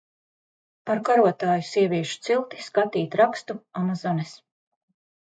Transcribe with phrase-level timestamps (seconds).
[0.89, 4.37] Par karotāju sieviešu cilti skatīt rakstu Amazones.